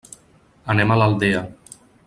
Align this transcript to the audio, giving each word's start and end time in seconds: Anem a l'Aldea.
Anem 0.75 0.95
a 0.95 0.97
l'Aldea. 1.01 1.45